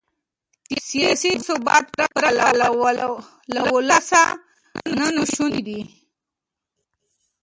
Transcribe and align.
سیاسي 0.87 1.31
ثبات 1.47 1.85
پرته 1.93 2.29
له 3.53 3.61
ولسه 3.73 4.21
ناشونی 4.97 5.61
دی. 5.67 5.79